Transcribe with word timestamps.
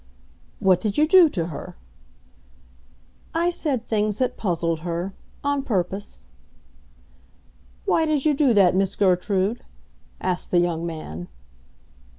"What 0.59 0.81
did 0.81 0.97
you 0.97 1.05
do 1.05 1.29
to 1.29 1.45
her?" 1.49 1.75
"I 3.35 3.51
said 3.51 3.87
things 3.87 4.17
that 4.17 4.35
puzzled 4.35 4.79
her—on 4.79 5.61
purpose." 5.61 6.25
"Why 7.85 8.07
did 8.07 8.25
you 8.25 8.33
do 8.33 8.51
that, 8.55 8.73
Miss 8.73 8.95
Gertrude?" 8.95 9.63
asked 10.19 10.49
the 10.49 10.57
young 10.59 10.87
man. 10.87 11.27